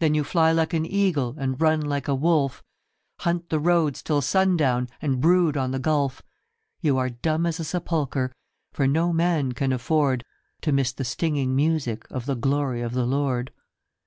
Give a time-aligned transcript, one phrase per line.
[0.00, 2.62] Then you fly like an eagle, and run like a wolf,
[3.20, 6.20] Hunt the roads till sundown, and brood on the gulf,
[6.82, 8.32] You are dumb as a sepulchre,
[8.74, 10.26] for no man can afford
[10.60, 13.50] To miss the stinging music of the glory of the Lord.